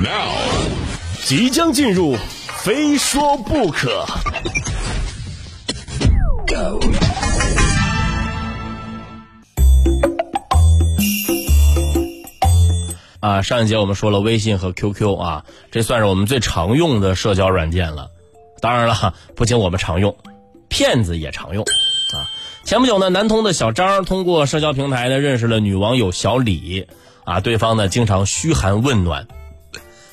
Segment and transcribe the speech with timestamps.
[0.00, 0.30] Now，
[1.24, 2.16] 即将进入，
[2.62, 4.06] 非说不可。
[13.18, 18.12] 啊，上一节我们说了微信和 QQ 啊，这算是我们最常用的社交软件了。
[18.60, 20.16] 当然了，不仅我们常用，
[20.68, 22.22] 骗子也常用啊。
[22.62, 26.86] 前不久呢，南通的小张通过社交平台呢认识了女网友小李
[27.24, 29.26] 啊，对方呢经常嘘寒问暖，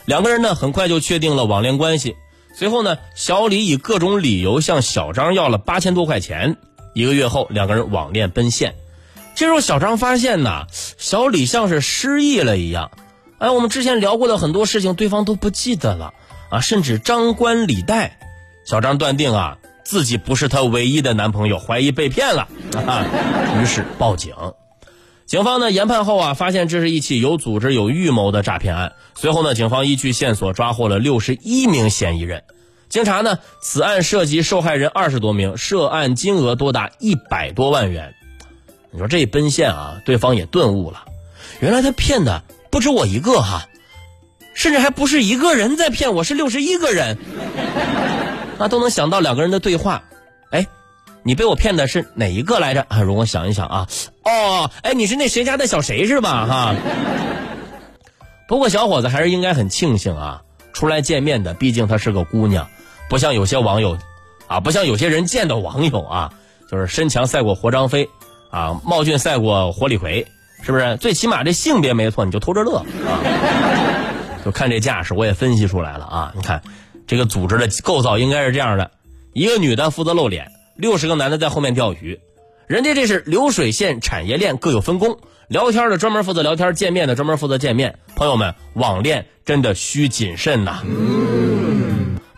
[0.06, 2.16] 两个人呢很快就确定了网恋关系。
[2.54, 6.56] 随后呢，小李以各种理由向小张要了八千多块钱。
[6.94, 8.76] 一个月后，两个人网恋奔现。
[9.36, 12.92] 这时候，小张发现呢，小李像是失忆了一样。
[13.38, 16.14] 哎，我们之前聊过的很多事情，对方都不记得了
[16.50, 18.18] 啊，甚至张冠李戴。
[18.66, 22.48] 小张断定啊，自己不是他唯一的男朋友，怀疑被骗了
[22.88, 23.06] 啊，
[23.62, 24.34] 于是报警。
[25.26, 28.94] 警方呢研判后啊，发现这是一起有组织、有预谋的诈骗案。
[29.16, 32.44] 随后呢，警方依据线索抓获了六十一名嫌疑人。
[32.90, 38.14] 经查呢，此案涉及受害人二十多名，涉案金额多达一百多万元。
[38.92, 41.04] 你说这一奔现啊，对方也顿悟了，
[41.60, 43.66] 原来他骗的不止我一个哈，
[44.54, 47.18] 甚至还不是一个人在骗我，是六十一个人。
[48.58, 50.04] 那都能想到两个人的对话，
[50.52, 50.68] 哎，
[51.28, 52.86] 你被我骗的是哪一个来着？
[52.88, 53.88] 啊，容我想一想啊，
[54.24, 56.46] 哦，哎，你是那谁家的小谁是吧？
[56.46, 56.76] 哈。
[58.48, 62.70] 不过小伙子还是应该很庆幸啊，出来见面的毕竟她是个姑娘，
[63.10, 63.98] 不像有些网友，
[64.46, 66.34] 啊，不像有些人见到网友啊，
[66.70, 68.08] 就是身强赛过活张飞。
[68.52, 70.28] 啊，貌俊赛过活李逵，
[70.62, 70.96] 是不是？
[70.96, 73.20] 最起码这性别没错，你就偷着乐啊！
[74.46, 76.32] 就看这架势，我也分析出来了啊！
[76.38, 76.62] 你看，
[77.06, 78.92] 这个组织的构造应该是这样的：
[79.34, 82.20] 一个女的负责露脸，六十个男的在后面钓鱼。
[82.68, 85.18] 人家这是流水线产业链，各有分工。
[85.48, 88.00] 聊天的专门负责聊天，见面的专门负责见面。
[88.16, 90.82] 朋友们，网恋真的需谨慎呐。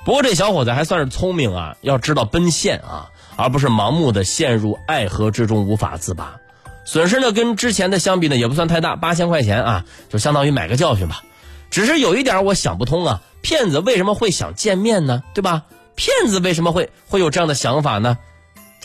[0.06, 3.10] 不过这小伙子还算是聪明啊，要知道奔现啊。
[3.40, 6.38] 而不是盲目的陷入爱河之中无法自拔，
[6.86, 11.22] 损失呢跟之前的相比呢也不算太大，八千块钱啊就相当于买个教训吧。
[11.70, 15.22] 只是有一点我想不通啊，骗子为什么会想见面呢？
[15.36, 15.66] 对吧？
[15.96, 18.18] 骗子为什么会会有这样的想法呢？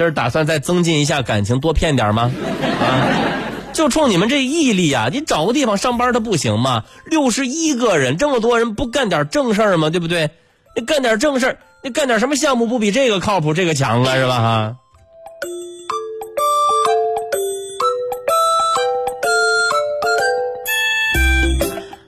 [0.02, 2.32] 这是打算再增进一下感情，多骗点吗？
[2.80, 3.06] 啊，
[3.72, 6.82] 就冲你们这毅力啊，你找个地方上班他不行吗？
[7.04, 9.90] 六十一个人，这么多人不干点正事儿吗？
[9.90, 10.30] 对不对？
[10.74, 11.58] 你干点正事儿。
[11.84, 14.38] 你干点什么项目不比这个靠谱，这个强啊，是吧？
[14.38, 14.76] 哈。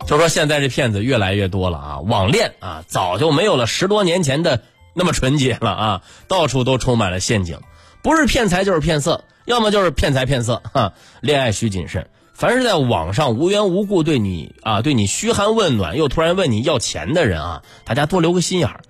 [0.09, 4.63] 就说现在这骗子越来越多了啊，网恋啊，早就没有了十多年前的
[4.95, 7.61] 那么纯洁了啊，到处都充满了陷阱，
[8.05, 10.61] 不是骗财就是骗色，要么就是骗财骗色。
[10.75, 10.93] 哈，
[11.23, 18.83] 恋爱需谨慎，凡是在网上无缘无故对你啊，对你嘘寒问暖，又突然问你要钱的人啊，大家多留个心眼儿。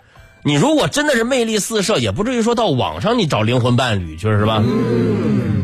[0.42, 4.64] 你如果真的是魅力四射，也不至于说到网上你找灵魂伴侣去是吧？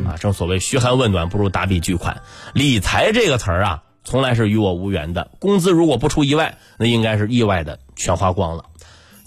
[0.06, 2.22] 啊，正所谓嘘寒问暖不如打笔巨款。
[2.54, 5.28] 理财这个词儿啊，从来是与我无缘的。
[5.40, 8.66] 工资如果不出意外，那应该是意外的全花光了。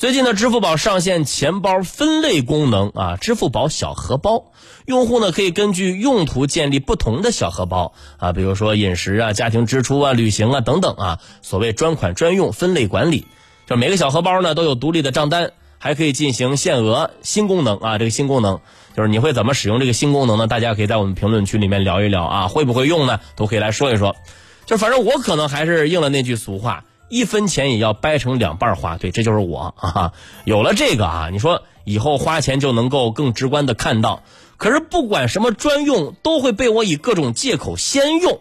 [0.03, 4.51] 最近呢，支付宝上线钱包分类功能啊，支付宝小荷包，
[4.85, 13.25] 用户呢可以根据用途建立不同的小荷包啊，比如说饮食啊、家庭支出啊、旅行啊等等啊，所谓专款专用分类管理。
[13.65, 17.97] 就每个小荷包呢都有独立的账单，还可以进行限额新功能啊！
[17.97, 18.59] 这个新功能
[18.97, 20.47] 就是你会怎么使用这个新功能呢？
[20.47, 23.21] 大家可以在我们评论区里面聊一聊啊，会不会用呢？
[23.37, 24.17] 都可以来说一说。
[24.65, 28.97] 就反正我可能还是应了那句俗话：一分钱也要掰成两半花。
[28.97, 30.13] 对，这就是我啊！
[30.45, 34.23] 有了这个啊，你说以后花钱就能够更直观的看到。
[34.57, 38.39] 可是不管什么专用，都会被我以各种借口先用。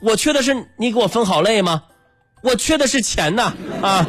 [0.00, 1.82] 我缺的是你给我分好类吗？
[2.44, 4.06] 我缺的是钱呐啊！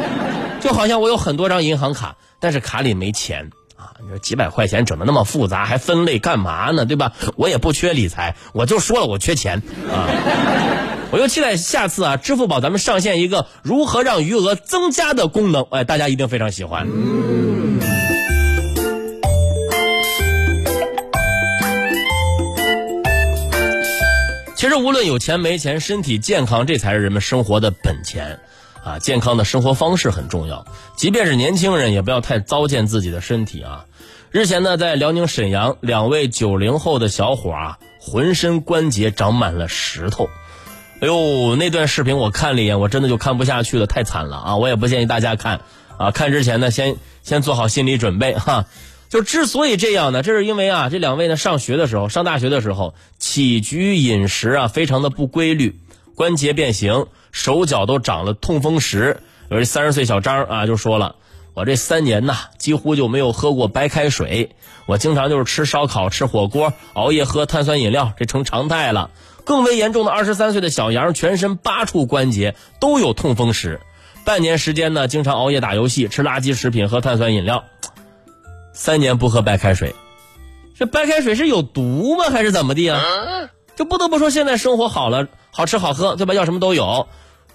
[0.61, 3.49] 就好像我有很多张银行卡，但是卡里没钱
[3.83, 3.91] 啊！
[4.01, 6.85] 你说几百块钱整的那么复杂，还分类干嘛呢？
[6.85, 7.11] 对吧？
[7.35, 9.61] 我也不缺理财，我就说了我缺钱
[9.91, 10.07] 啊！
[11.11, 16.87] 我又期待下次啊，支付宝咱们上线一个如何让余额增加的功能，哎，大家一定非常喜欢。
[24.55, 28.39] 其实无论有钱没钱，身体健康这才是人们生活的本钱。
[28.83, 30.65] 啊，健康的生活方式很重要。
[30.95, 33.85] 即便是年轻人，也不要太糟践自己的身体啊。
[34.29, 40.27] 日前呢，在辽宁沈阳，两位九零后的小伙啊，浑身关节长满了石头。
[40.99, 44.55] 哎呦，那段视频我看了一眼，我真的就看不下去了，太惨了啊！
[44.57, 45.61] 我也不建议大家看
[45.97, 46.11] 啊。
[46.11, 48.65] 看之前呢，先先做好心理准备哈。
[49.09, 55.79] 就之所以这样呢，这是因为啊，这两位呢上学的时候，上大学的时候，起居饮食啊非常的不规律，
[56.15, 57.05] 关节变形。
[57.33, 59.19] 手脚都长了痛风石，
[59.49, 61.15] 有这三十岁小张啊，就说了，
[61.55, 69.09] 我这三年呐，几乎就没有喝过白开水，我经常就是吃烧烤、吃火锅，熬夜喝碳酸饮料，这成常态了。
[69.43, 73.81] 更为严重的二十三岁的小杨，全身八处关节都有痛风石，
[74.23, 77.63] 半年时间呢，经常熬夜打游戏，吃垃圾食品，喝碳酸饮料，
[78.73, 79.95] 三年不喝白开水，
[80.77, 82.25] 这白开水是有毒吗？
[82.31, 83.01] 还是怎么地啊？
[83.75, 86.35] 就不得不说，现在生活好了，好吃好喝，对吧？
[86.35, 87.07] 要什么都有。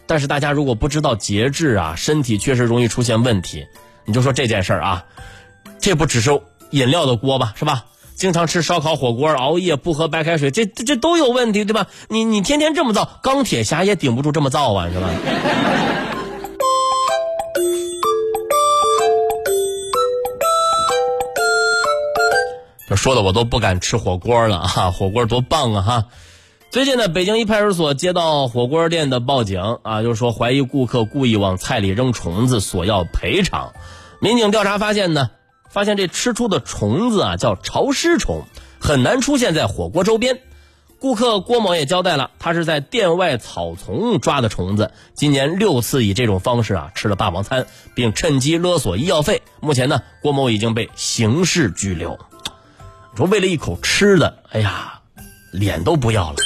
[0.08, 3.66] 但是大家如果不知道节制啊，身体确实容易出现问题。
[4.06, 5.04] 你就说这件事儿啊，
[5.78, 6.40] 这不只是
[6.70, 7.84] 饮料的锅吧，是吧？
[8.14, 11.86] 经常吃烧烤火锅，熬夜不喝白开水，这这这都有问题，对吧？
[12.08, 15.10] 你你天天这么造，钢铁侠也顶不住这么造啊，是吧？
[22.88, 26.04] 这说的我都不敢吃火锅了哈，火锅多棒啊哈！
[26.70, 33.72] 最近呢，北京一派出所接到火锅店的报警啊，就是说怀疑顾客故意往菜里扔虫子，索要赔偿。
[34.20, 35.30] 民警调查发现呢。
[35.70, 38.44] 发现这吃出的虫子啊叫潮湿虫，
[38.80, 40.40] 很难出现在火锅周边。
[40.98, 49.42] 顾客郭某也交代了，他是在店外草丛抓的虫子，今年六次以这种方式啊吃了霸王餐，并趁机勒索医药费。
[49.60, 52.18] 目前呢，郭某已经被刑事拘留。
[53.14, 55.00] 说为了一口吃的，哎呀，
[55.52, 56.36] 脸都不要了，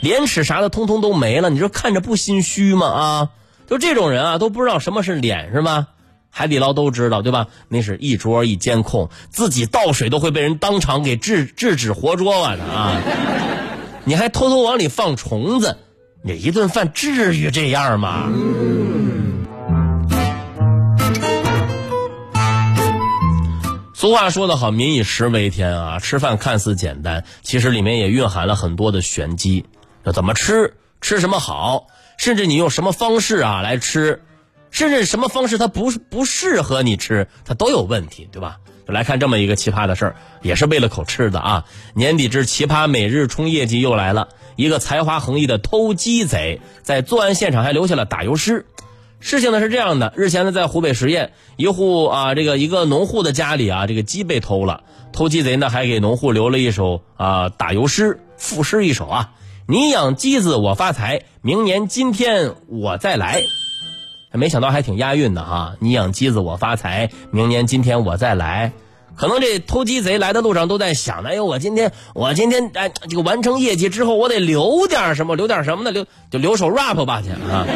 [0.00, 1.50] 廉耻啥的通通都没了。
[1.50, 2.86] 你说看着不心虚吗？
[2.86, 3.28] 啊，
[3.66, 5.88] 就这种人啊，都不知道什么是脸是吗？
[6.30, 7.46] 海底捞都知道对吧？
[7.68, 13.00] 那是一桌一监控，自己倒水都会被人当场给制制止活捉了的啊！
[14.04, 15.78] 你还偷偷往里放虫子，
[16.22, 18.30] 你一顿饭至于这样吗？
[23.94, 25.98] 俗话说得好，民以食为天啊！
[25.98, 29.64] 吃饭看似简单，其实里面也蕴含了很多的玄机。
[30.04, 30.74] 那怎么吃？
[31.00, 31.86] 吃什么好？
[32.16, 34.22] 甚至你用什么方式啊来吃？
[34.70, 38.58] 甚至什么方式它不不适合你吃，它都有问题，对吧？
[38.86, 41.64] 就来看这么一个奇葩的事儿，也是为了口吃的啊！
[41.94, 48.66] 年底之奇葩每日冲业绩又来了，一个才华横溢的偷鸡贼在作案现场还留下了打油诗。
[49.20, 59.32] 事情呢是这样的，日前呢在湖北十堰一户啊这个一个农户的家里啊这个鸡被偷了，偷鸡贼呢还给农户留了一首啊打油诗，赋诗一首啊：
[59.70, 63.42] 你养鸡子我发财，明年今天我再来。
[64.32, 65.74] 没想到还挺押韵的哈！
[65.78, 68.72] 你养鸡子我发财，明年今天我再来。
[69.14, 75.90] 可能这偷鸡贼来的路上都在想呢，哎呦，我今天我今天哎，这个完成业绩之后，我得留点什么，留点什么呢？
[75.90, 77.66] 留就留首 rap 吧去啊！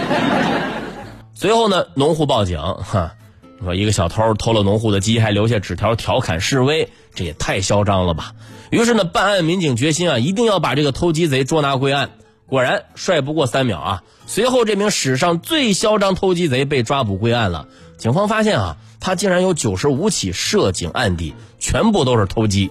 [1.36, 3.16] 随后呢，农户报警，哈，
[3.64, 8.32] 说一个小偷偷了农户的鸡，还留下纸条调侃示威，这也太嚣张了吧！
[8.70, 12.11] 于是呢，办案民警决心啊，一定要把这个偷鸡贼捉拿归案。
[12.47, 14.03] 果然帅不过三秒啊！
[14.26, 17.67] 随后这名史上最嚣张偷鸡贼被抓捕归案了。
[17.97, 22.70] 警方发现啊，他竟然有九十五起涉警案底，全部都是偷鸡。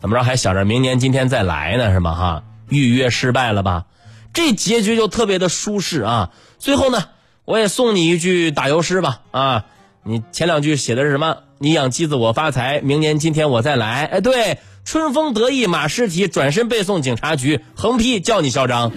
[0.00, 1.92] 怎么着还想着明年今天再来呢？
[1.92, 2.14] 是吗？
[2.14, 3.84] 哈，预约失败了吧？
[4.32, 6.30] 这结局就特别的舒适啊！
[6.58, 7.04] 最后呢，
[7.44, 9.66] 我也送你一句打油诗吧啊！
[10.06, 11.38] 你前两句写的是什么？
[11.58, 14.04] 你养鸡子我发财，明年今天我再来。
[14.04, 14.58] 哎，对。
[14.84, 18.92] 春风得意马失蹄，转身背诵警察局，横批叫你嚣张。